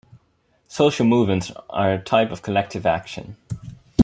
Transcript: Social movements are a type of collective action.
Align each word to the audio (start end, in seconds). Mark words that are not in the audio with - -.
Social 0.67 1.05
movements 1.05 1.51
are 1.69 1.93
a 1.93 2.01
type 2.01 2.31
of 2.31 2.41
collective 2.41 2.87
action. 2.87 3.37